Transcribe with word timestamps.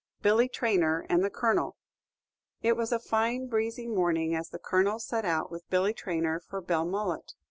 BILLY 0.23 0.49
TRAYNOR 0.49 1.05
AND 1.09 1.23
THE 1.23 1.29
COLONEL 1.29 1.75
It 2.63 2.75
was 2.75 2.91
a 2.91 2.97
fine 2.97 3.45
breezy 3.45 3.85
morning 3.85 4.33
as 4.33 4.49
the 4.49 4.57
Colonel 4.57 4.97
set 4.97 5.25
out 5.25 5.51
with 5.51 5.69
Billy 5.69 5.93
Traynor 5.93 6.39
for 6.39 6.59
Belmullet. 6.59 7.35